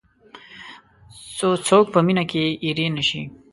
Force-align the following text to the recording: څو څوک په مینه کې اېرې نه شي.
څو 1.37 1.49
څوک 1.67 1.85
په 1.93 1.99
مینه 2.05 2.23
کې 2.31 2.43
اېرې 2.63 2.87
نه 2.95 3.03
شي. 3.09 3.21